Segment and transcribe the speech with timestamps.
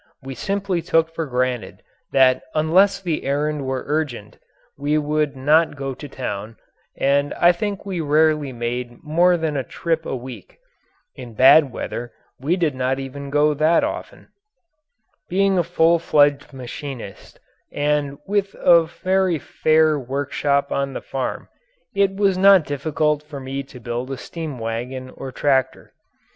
[0.23, 4.39] We simply took for granted that unless the errand were urgent
[4.75, 6.55] we would not go to town,
[6.97, 10.57] and I think we rarely made more than a trip a week.
[11.15, 14.29] In bad weather we did not go even that often.
[15.29, 17.39] Being a full fledged machinist
[17.71, 21.47] and with a very fair workshop on the farm
[21.93, 25.93] it was not difficult for me to build a steam wagon or tractor.